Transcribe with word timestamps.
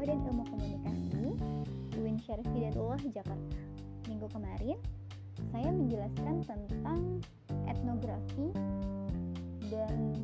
Dakwah 0.00 0.16
dan 0.16 0.32
Ilmu 0.32 0.44
Komunikasi 0.48 1.24
UIN 2.00 2.16
Syarif 2.24 2.48
Hidayatullah 2.56 3.04
Jakarta. 3.12 3.56
Minggu 4.08 4.32
kemarin 4.32 4.80
saya 5.52 5.68
menjelaskan 5.68 6.40
tentang 6.48 7.20
etnografi 7.68 8.48
dan 9.68 10.16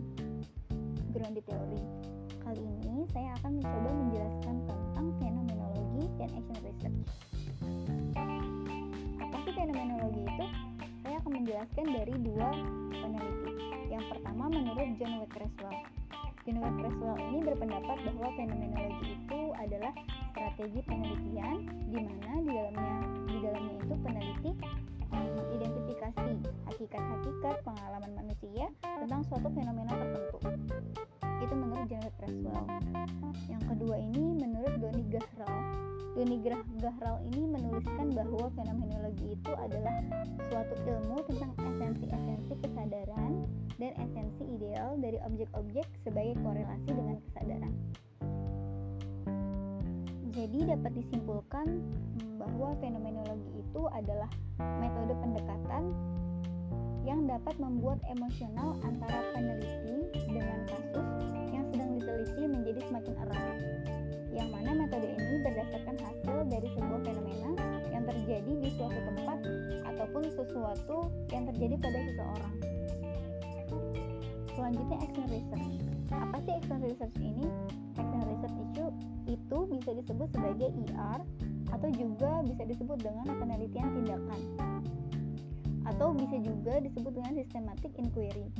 ground 1.12 1.36
theory. 1.44 1.84
Kali 2.40 2.64
ini 2.64 3.04
saya 3.12 3.36
akan 3.36 3.60
mencoba 3.60 3.90
menjelaskan 3.92 4.56
tentang 4.64 5.06
fenomenologi 5.20 6.04
dan 6.16 6.28
action 6.32 6.58
research. 6.64 7.00
Apa 9.20 9.36
sih 9.44 9.52
fenomenologi 9.60 10.24
itu? 10.24 10.46
Saya 11.04 11.20
akan 11.20 11.32
menjelaskan 11.36 11.86
dari 11.92 12.14
dua 12.24 12.48
peneliti. 12.96 13.52
Yang 13.92 14.04
pertama 14.08 14.48
menurut 14.48 14.88
John 14.96 15.20
W. 15.20 15.28
Creswell. 15.28 15.84
W. 16.54 16.62
Creswell 16.78 17.18
ini 17.26 17.42
berpendapat 17.42 17.96
bahwa 18.06 18.28
fenomenologi 18.38 19.18
itu 19.18 19.40
adalah 19.58 19.90
strategi 20.30 20.80
penelitian 20.86 21.56
di 21.90 21.98
mana 21.98 22.32
di 22.38 22.50
dalamnya 22.54 22.94
di 23.26 23.36
dalamnya 23.42 23.74
itu 23.82 23.94
peneliti 23.98 24.50
mengidentifikasi 25.10 26.30
hakikat-hakikat 26.70 27.56
pengalaman 27.66 28.12
manusia 28.14 28.70
tentang 28.78 29.26
suatu 29.26 29.48
fenomena 29.50 29.90
tertentu. 29.90 30.38
Itu 31.42 31.54
menurut 31.54 31.86
John 31.90 32.06
Creswell. 32.16 32.66
Yang 33.50 33.62
kedua 33.68 33.96
ini 34.00 34.24
menurut 34.40 34.74
Doni 34.80 35.04
Gahral. 35.12 35.56
Doni 36.16 36.36
Gahral 36.80 37.16
ini 37.28 37.42
menuliskan 37.44 38.16
bahwa 38.16 38.48
fenomenologi 38.56 39.36
itu 39.36 39.52
adalah 39.52 40.00
suatu 40.48 40.74
ilmu 40.88 41.16
tentang 41.28 41.52
esensi-esensi 41.60 42.52
kesadaran 42.64 43.44
dan 43.76 43.92
esensi 44.00 44.44
ideal 44.48 44.96
dari 44.96 45.20
objek-objek 45.20 45.84
sebagai 46.08 46.40
korelasi 46.40 46.88
dengan 46.88 47.16
kesadaran. 47.28 47.74
Jadi 50.36 50.68
dapat 50.68 50.92
disimpulkan 51.00 51.66
hmm, 51.80 52.36
bahwa 52.36 52.76
fenomenologi 52.80 53.50
itu 53.56 53.82
adalah 53.88 54.28
metode 54.80 55.16
pendekatan 55.20 55.96
yang 57.08 57.24
dapat 57.24 57.56
membuat 57.56 57.96
emosional 58.10 58.76
antara 58.84 59.20
peneliti 59.32 60.15
sesuatu 70.66 71.14
yang 71.30 71.46
terjadi 71.46 71.78
pada 71.78 71.98
seseorang. 72.02 72.54
Selanjutnya 74.50 74.98
action 74.98 75.26
research. 75.30 75.78
Apa 76.10 76.36
sih 76.42 76.52
action 76.58 76.78
research 76.82 77.16
ini? 77.22 77.46
Action 77.94 78.22
research 78.26 78.56
issue 78.66 78.90
itu 79.30 79.58
bisa 79.70 79.90
disebut 79.94 80.28
sebagai 80.34 80.68
ER 80.74 81.20
atau 81.70 81.88
juga 81.94 82.42
bisa 82.42 82.62
disebut 82.66 82.98
dengan 82.98 83.30
penelitian 83.38 83.94
tindakan 83.94 84.40
atau 85.86 86.10
bisa 86.18 86.34
juga 86.42 86.82
disebut 86.82 87.14
dengan 87.14 87.32
systematic 87.38 87.94
inquiry. 87.94 88.50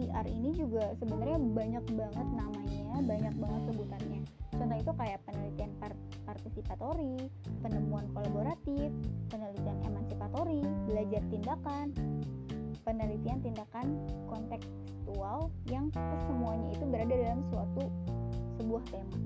ER 0.00 0.26
ini 0.28 0.56
juga 0.56 0.96
sebenarnya 0.96 1.36
banyak 1.36 1.84
banget 1.92 2.28
namanya, 2.32 2.96
banyak 3.04 3.34
banget 3.36 3.60
sebutannya. 3.68 4.20
Contoh 4.54 4.78
itu 4.78 4.92
kayak 4.94 5.18
penelitian 5.26 5.72
part 5.82 5.98
partisipatori, 6.24 7.28
penemuan 7.60 8.06
kolaboratif, 8.14 8.90
penelitian 9.28 9.78
emansipatori, 9.84 10.62
belajar 10.86 11.22
tindakan, 11.28 11.86
penelitian 12.84 13.38
tindakan 13.40 13.86
kontekstual 14.28 15.50
yang 15.66 15.88
kesemuanya 15.90 16.68
itu 16.76 16.84
berada 16.86 17.14
dalam 17.14 17.40
suatu 17.50 17.84
sebuah 18.60 18.82
tema. 18.92 19.18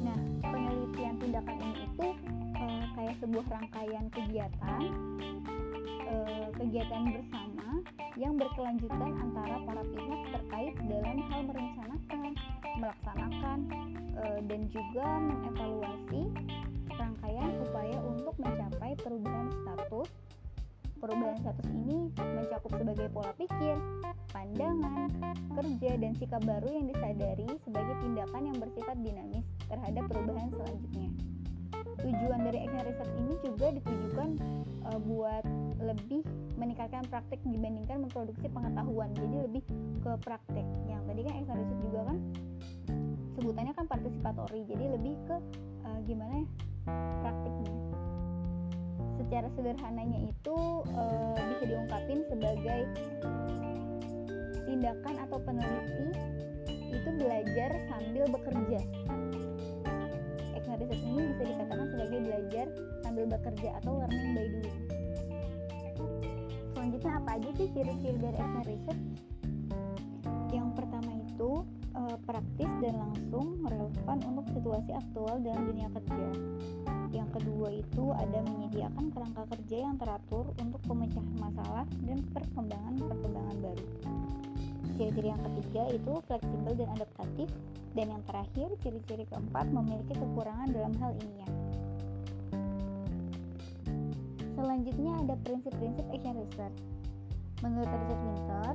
Nah, 0.00 0.18
penelitian 0.40 1.14
tindakan 1.20 1.56
ini 1.60 1.82
itu 1.84 2.08
e, 2.56 2.64
kayak 2.96 3.16
sebuah 3.20 3.46
rangkaian 3.52 4.04
kegiatan 4.08 4.80
e, 6.08 6.14
kegiatan 6.56 7.02
bersama 7.10 7.68
yang 8.60 8.76
berkelanjutan 8.76 9.12
antara 9.24 9.56
para 9.64 9.82
pihak 9.88 10.20
terkait 10.36 10.74
dalam 10.84 11.16
hal 11.32 11.40
merencanakan, 11.48 12.30
melaksanakan, 12.76 13.58
e, 14.12 14.24
dan 14.44 14.60
juga 14.68 15.06
mengevaluasi 15.16 16.22
rangkaian 16.92 17.50
upaya 17.64 17.98
untuk 18.04 18.34
mencapai 18.36 18.92
perubahan 19.00 19.48
status 19.64 20.08
Perubahan 21.00 21.40
status 21.40 21.64
ini 21.72 22.12
mencakup 22.12 22.76
sebagai 22.76 23.08
pola 23.08 23.32
pikir, 23.40 23.72
pandangan, 24.36 25.08
kerja, 25.56 25.90
dan 25.96 26.12
sikap 26.20 26.44
baru 26.44 26.68
yang 26.68 26.92
disadari 26.92 27.48
sebagai 27.64 27.96
tindakan 28.04 28.42
yang 28.52 28.58
bersifat 28.60 28.96
dinamis 29.00 29.48
terhadap 29.64 30.04
perubahan 30.12 30.52
selanjutnya. 30.52 31.08
Tujuan 32.04 32.40
dari 32.44 32.58
action 32.68 32.84
research 32.84 33.14
ini 33.16 33.34
juga 33.40 33.66
ditujukan 33.80 34.28
uh, 34.92 35.00
buat 35.00 35.44
lebih 35.80 36.20
meningkatkan 36.60 37.08
praktik 37.08 37.40
dibandingkan 37.44 38.04
memproduksi 38.04 38.46
pengetahuan. 38.52 39.10
Jadi 39.16 39.36
lebih 39.48 39.62
ke 40.04 40.12
praktek. 40.20 40.66
Yang 40.88 41.02
tadi 41.08 41.20
kan 41.24 41.32
research 41.40 41.80
juga 41.80 42.00
kan 42.04 42.18
sebutannya 43.40 43.72
kan 43.72 43.86
partisipatori. 43.88 44.60
Jadi 44.68 44.84
lebih 44.92 45.14
ke 45.24 45.36
uh, 45.88 45.98
gimana 46.04 46.44
ya 46.44 46.46
praktiknya 47.24 47.80
secara 49.20 49.46
sederhananya 49.54 50.18
itu 50.26 50.56
e, 50.90 51.04
bisa 51.38 51.64
diungkapin 51.70 52.18
sebagai 52.26 52.80
tindakan 54.66 55.14
atau 55.28 55.38
peneliti 55.44 56.08
itu 56.90 57.08
belajar 57.14 57.70
sambil 57.86 58.24
bekerja. 58.26 58.80
Action 60.56 60.74
research 60.82 61.04
ini 61.06 61.22
bisa 61.30 61.42
dikatakan 61.46 61.86
sebagai 61.94 62.18
belajar 62.26 62.66
sambil 63.06 63.24
bekerja 63.30 63.68
atau 63.78 63.92
learning 64.02 64.32
by 64.34 64.46
doing. 64.50 64.89
Apa 67.30 67.38
aja 67.38 67.62
sih 67.62 67.70
ciri-ciri 67.70 68.18
dari 68.18 68.38
action 68.42 68.64
research? 68.66 69.02
Yang 70.50 70.68
pertama 70.74 71.14
itu 71.14 71.62
e, 71.94 72.02
praktis 72.26 72.70
dan 72.82 72.94
langsung 72.98 73.46
relevan 73.70 74.18
untuk 74.34 74.50
situasi 74.50 74.90
aktual 74.90 75.38
dalam 75.38 75.62
dunia 75.70 75.86
kerja. 75.94 76.26
Yang 77.14 77.28
kedua 77.38 77.70
itu 77.70 78.04
ada 78.18 78.38
menyediakan 78.50 79.14
kerangka 79.14 79.46
kerja 79.46 79.76
yang 79.78 79.94
teratur 79.94 80.50
untuk 80.58 80.82
pemecahan 80.90 81.36
masalah 81.38 81.86
dan 82.02 82.18
perkembangan-perkembangan 82.34 83.56
baru. 83.62 83.86
Ciri-ciri 84.98 85.28
yang 85.30 85.42
ketiga 85.54 85.82
itu 85.94 86.12
fleksibel 86.26 86.72
dan 86.74 86.88
adaptatif 86.98 87.48
dan 87.94 88.06
yang 88.10 88.22
terakhir 88.26 88.74
ciri-ciri 88.82 89.22
keempat 89.30 89.70
memiliki 89.70 90.18
kekurangan 90.18 90.74
dalam 90.74 90.98
hal 90.98 91.14
ini 91.14 91.34
ya. 91.46 91.48
Selanjutnya 94.58 95.12
ada 95.22 95.34
prinsip-prinsip 95.46 96.06
action 96.10 96.34
research. 96.34 96.99
Menurut 97.60 97.88
Richard 97.88 98.22
Winter, 98.24 98.72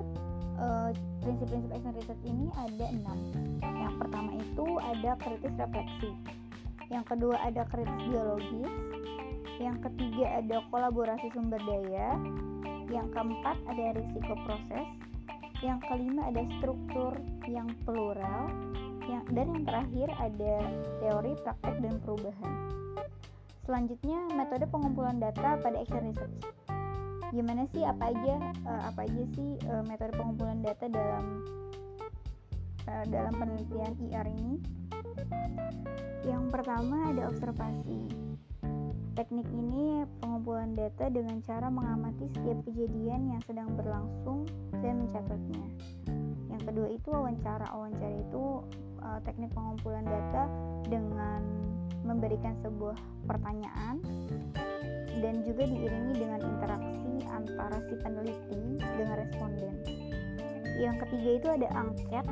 uh, 0.62 0.90
prinsip-prinsip 1.26 1.72
action 1.74 1.94
research 1.98 2.24
ini 2.26 2.48
ada 2.54 2.86
enam. 2.90 3.18
Yang 3.62 3.94
pertama 4.02 4.32
itu 4.38 4.66
ada 4.82 5.12
kritis 5.18 5.54
refleksi 5.58 6.12
yang 6.94 7.06
kedua 7.06 7.34
ada 7.42 7.66
kritis 7.66 7.98
biologis, 8.06 8.74
yang 9.58 9.78
ketiga 9.82 10.26
ada 10.38 10.58
kolaborasi 10.70 11.28
sumber 11.34 11.58
daya, 11.66 12.14
yang 12.94 13.10
keempat 13.10 13.58
ada 13.66 13.98
risiko 13.98 14.34
proses, 14.46 14.88
yang 15.66 15.82
kelima 15.90 16.30
ada 16.30 16.46
struktur 16.60 17.18
yang 17.50 17.66
plural, 17.88 18.54
yang, 19.10 19.24
dan 19.34 19.46
yang 19.50 19.64
terakhir 19.66 20.08
ada 20.22 20.56
teori, 21.02 21.34
praktek, 21.42 21.76
dan 21.82 21.96
perubahan. 22.06 22.54
Selanjutnya 23.66 24.20
metode 24.38 24.70
pengumpulan 24.70 25.18
data 25.18 25.58
pada 25.58 25.78
action 25.82 26.14
research. 26.14 26.65
Gimana 27.34 27.66
sih 27.74 27.82
apa 27.82 28.14
aja 28.14 28.36
uh, 28.68 28.82
apa 28.94 29.08
aja 29.08 29.24
sih 29.34 29.58
uh, 29.66 29.84
metode 29.88 30.14
pengumpulan 30.14 30.62
data 30.62 30.86
dalam 30.86 31.26
uh, 32.86 33.06
dalam 33.10 33.34
penelitian 33.40 33.94
IR 34.10 34.28
ini? 34.30 34.62
Yang 36.26 36.44
pertama 36.50 37.14
ada 37.14 37.30
observasi. 37.30 38.02
Teknik 39.16 39.48
ini 39.56 40.04
pengumpulan 40.20 40.76
data 40.76 41.08
dengan 41.08 41.40
cara 41.48 41.72
mengamati 41.72 42.28
setiap 42.36 42.60
kejadian 42.68 43.32
yang 43.32 43.42
sedang 43.48 43.72
berlangsung 43.80 44.44
dan 44.84 45.00
mencatatnya. 45.08 45.66
Yang 46.52 46.62
kedua 46.68 46.88
itu 46.92 47.08
wawancara. 47.16 47.72
Wawancara 47.72 48.16
itu 48.20 48.44
uh, 49.00 49.20
teknik 49.24 49.56
pengumpulan 49.56 50.04
data 50.04 50.52
dengan 50.92 51.42
memberikan 52.06 52.54
sebuah 52.62 53.00
pertanyaan 53.26 53.98
dan 55.20 55.44
juga 55.48 55.64
diiringi 55.68 56.14
dengan 56.16 56.42
interaksi 56.44 57.14
antara 57.32 57.78
si 57.88 57.96
peneliti 58.00 58.80
dengan 58.80 59.16
responden. 59.20 59.76
Yang 60.76 60.96
ketiga 61.08 61.30
itu 61.40 61.48
ada 61.48 61.68
angket 61.72 62.26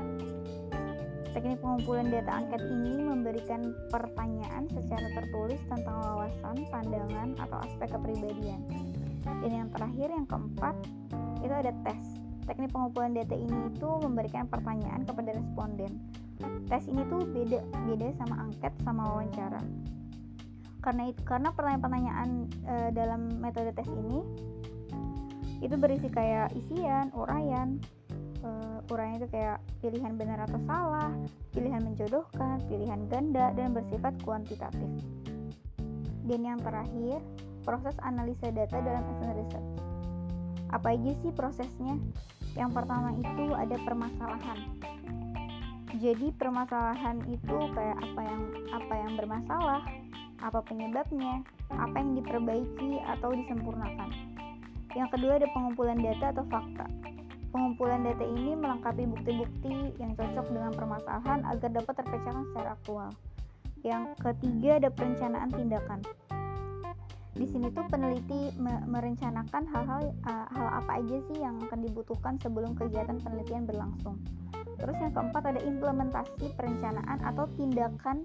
Teknik 1.34 1.66
pengumpulan 1.66 2.14
data 2.14 2.30
angket 2.30 2.62
ini 2.62 3.10
memberikan 3.10 3.74
pertanyaan 3.90 4.70
secara 4.70 5.08
tertulis 5.18 5.58
tentang 5.66 5.98
wawasan, 5.98 6.62
pandangan, 6.70 7.34
atau 7.42 7.58
aspek 7.66 7.90
kepribadian. 7.90 8.62
Dan 9.42 9.50
yang 9.66 9.70
terakhir, 9.74 10.14
yang 10.14 10.30
keempat, 10.30 10.78
itu 11.42 11.50
ada 11.50 11.74
tes. 11.82 12.22
Teknik 12.46 12.70
pengumpulan 12.70 13.18
data 13.18 13.34
ini 13.34 13.58
itu 13.74 13.90
memberikan 14.06 14.46
pertanyaan 14.46 15.02
kepada 15.10 15.34
responden. 15.34 15.98
tes 16.70 16.86
ini 16.92 17.02
tuh 17.08 17.24
beda 17.24 17.66
beda 17.88 18.08
sama 18.20 18.36
angket 18.46 18.74
sama 18.84 19.16
wawancara 19.16 19.64
karena 20.84 21.10
itu 21.10 21.22
karena 21.24 21.50
pertanyaan-pertanyaan 21.56 22.30
e, 22.68 22.76
dalam 22.92 23.22
metode 23.40 23.72
tes 23.72 23.88
ini 23.88 24.20
itu 25.64 25.76
berisi 25.80 26.12
kayak 26.12 26.52
isian 26.60 27.08
uraian 27.16 27.80
e, 28.44 28.50
uraian 28.92 29.16
itu 29.16 29.32
kayak 29.32 29.64
pilihan 29.80 30.20
benar 30.20 30.44
atau 30.44 30.60
salah 30.68 31.16
pilihan 31.56 31.80
menjodohkan 31.80 32.60
pilihan 32.68 33.08
ganda 33.08 33.56
dan 33.56 33.72
bersifat 33.72 34.12
kuantitatif. 34.28 34.92
Dan 36.24 36.40
yang 36.44 36.60
terakhir 36.60 37.24
proses 37.64 37.96
analisa 38.04 38.52
data 38.52 38.80
dalam 38.84 39.04
action 39.08 39.32
research 39.40 39.94
apa 40.74 40.98
aja 40.98 41.12
sih 41.22 41.32
prosesnya? 41.32 41.96
Yang 42.58 42.72
pertama 42.82 43.14
itu 43.14 43.46
ada 43.54 43.78
permasalahan. 43.86 44.60
Jadi 46.02 46.34
permasalahan 46.34 47.22
itu 47.30 47.58
kayak 47.78 47.98
apa 48.02 48.22
yang 48.26 48.42
apa 48.74 48.94
yang 48.98 49.12
bermasalah 49.14 49.82
apa 50.40 50.64
penyebabnya, 50.66 51.46
apa 51.70 51.96
yang 52.00 52.18
diperbaiki 52.18 53.02
atau 53.06 53.30
disempurnakan. 53.36 54.10
Yang 54.94 55.10
kedua 55.18 55.42
ada 55.42 55.48
pengumpulan 55.54 56.00
data 56.02 56.34
atau 56.34 56.46
fakta. 56.50 56.86
Pengumpulan 57.54 58.02
data 58.02 58.26
ini 58.26 58.58
melengkapi 58.58 59.06
bukti-bukti 59.06 59.94
yang 60.02 60.18
cocok 60.18 60.48
dengan 60.50 60.74
permasalahan 60.74 61.46
agar 61.46 61.70
dapat 61.70 61.94
terpecahkan 62.02 62.46
secara 62.50 62.70
aktual. 62.74 63.10
Yang 63.86 64.04
ketiga 64.22 64.70
ada 64.82 64.90
perencanaan 64.90 65.50
tindakan. 65.54 66.00
Di 67.34 67.50
sini 67.50 67.74
tuh 67.74 67.86
peneliti 67.90 68.54
merencanakan 68.86 69.64
hal-hal 69.74 70.14
uh, 70.30 70.48
hal 70.54 70.68
apa 70.86 71.02
aja 71.02 71.18
sih 71.34 71.42
yang 71.42 71.58
akan 71.66 71.82
dibutuhkan 71.82 72.38
sebelum 72.38 72.78
kegiatan 72.78 73.18
penelitian 73.18 73.66
berlangsung. 73.66 74.22
Terus 74.78 74.98
yang 75.02 75.14
keempat 75.18 75.44
ada 75.50 75.62
implementasi 75.62 76.54
perencanaan 76.54 77.20
atau 77.26 77.50
tindakan 77.58 78.22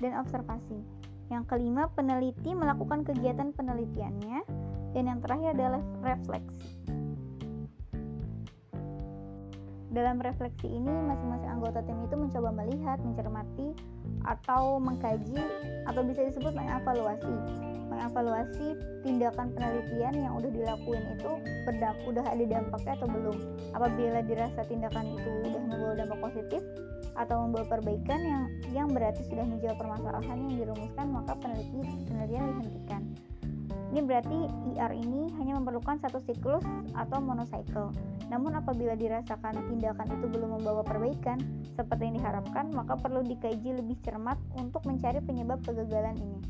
dan 0.00 0.12
observasi. 0.20 0.84
Yang 1.32 1.48
kelima, 1.48 1.88
peneliti 1.96 2.52
melakukan 2.52 3.08
kegiatan 3.08 3.56
penelitiannya. 3.56 4.44
Dan 4.92 5.08
yang 5.08 5.24
terakhir 5.24 5.56
adalah 5.56 5.80
refleksi. 6.04 6.76
Dalam 9.92 10.20
refleksi 10.20 10.68
ini, 10.68 10.88
masing-masing 10.88 11.48
anggota 11.52 11.80
tim 11.84 12.00
itu 12.04 12.16
mencoba 12.16 12.52
melihat, 12.52 13.00
mencermati, 13.00 13.72
atau 14.28 14.76
mengkaji, 14.76 15.40
atau 15.88 16.00
bisa 16.04 16.20
disebut 16.28 16.52
mengevaluasi. 16.52 17.36
Mengevaluasi 17.92 18.72
tindakan 19.04 19.52
penelitian 19.52 20.16
yang 20.16 20.32
udah 20.40 20.48
dilakuin 20.48 21.04
itu 21.12 21.32
berdamp 21.68 21.96
udah 22.08 22.24
ada 22.24 22.44
dampaknya 22.44 22.92
atau 22.96 23.08
belum. 23.08 23.36
Apabila 23.76 24.20
dirasa 24.24 24.60
tindakan 24.64 25.12
itu 25.12 25.28
udah 25.48 25.60
membawa 25.60 25.92
dampak 25.96 26.18
positif, 26.24 26.61
atau 27.16 27.44
membawa 27.44 27.68
perbaikan 27.68 28.20
yang 28.24 28.44
yang 28.72 28.88
berarti 28.88 29.24
sudah 29.28 29.44
menjawab 29.44 29.76
permasalahan 29.76 30.36
yang 30.48 30.54
dirumuskan 30.64 31.06
maka 31.12 31.32
peneliti 31.36 31.80
penelitian 32.08 32.44
dihentikan. 32.56 33.02
Ini 33.92 34.00
berarti 34.08 34.38
IR 34.72 34.92
ini 34.96 35.28
hanya 35.36 35.60
memerlukan 35.60 36.00
satu 36.00 36.16
siklus 36.24 36.64
atau 36.96 37.20
monocycle. 37.20 37.92
Namun 38.32 38.56
apabila 38.56 38.96
dirasakan 38.96 39.68
tindakan 39.68 40.08
itu 40.16 40.32
belum 40.32 40.56
membawa 40.56 40.80
perbaikan 40.80 41.36
seperti 41.76 42.08
yang 42.08 42.16
diharapkan, 42.16 42.72
maka 42.72 42.96
perlu 42.96 43.20
dikaji 43.20 43.76
lebih 43.76 44.00
cermat 44.00 44.40
untuk 44.56 44.80
mencari 44.88 45.20
penyebab 45.20 45.60
kegagalan 45.60 46.16
ini. 46.16 46.40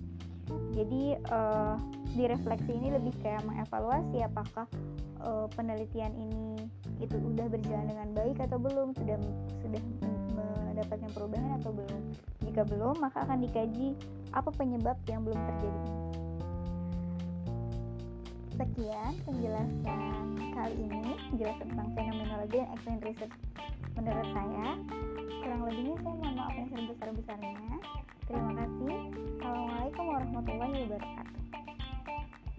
Jadi 0.71 1.03
uh, 1.35 1.75
di 2.15 2.31
refleksi 2.31 2.79
ini 2.79 2.95
lebih 2.95 3.15
kayak 3.19 3.43
mengevaluasi 3.43 4.23
apakah 4.23 4.71
uh, 5.19 5.51
penelitian 5.59 6.15
ini 6.15 6.71
itu 7.03 7.19
udah 7.19 7.51
berjalan 7.51 7.91
dengan 7.91 8.09
baik 8.15 8.39
atau 8.39 8.63
belum, 8.63 8.95
sudah 8.95 9.19
sudah 9.67 9.83
mendapatkan 10.83 11.15
perubahan 11.15 11.51
atau 11.63 11.71
belum. 11.71 12.03
Jika 12.43 12.63
belum, 12.67 12.95
maka 12.99 13.23
akan 13.23 13.39
dikaji 13.47 13.95
apa 14.35 14.51
penyebab 14.51 14.99
yang 15.07 15.23
belum 15.23 15.39
terjadi. 15.39 15.83
Sekian 18.59 19.13
penjelasan 19.23 20.01
kali 20.59 20.75
ini, 20.83 21.15
jelas 21.39 21.57
tentang 21.63 21.89
fenomenologi 21.95 22.59
dan 22.59 22.69
action 22.75 22.99
research 22.99 23.35
menurut 23.95 24.29
saya. 24.35 24.67
Kurang 25.43 25.63
lebihnya 25.71 25.95
saya 26.03 26.15
mohon 26.19 26.35
maaf 26.35 26.55
yang 26.59 26.69
sebesar-besarnya. 26.75 27.75
Terima 28.27 28.53
kasih. 28.59 28.95
Assalamualaikum 29.39 30.05
warahmatullahi 30.11 30.75
wabarakatuh. 30.83 31.31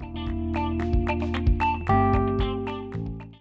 thank 0.03 1.47
you 1.47 1.52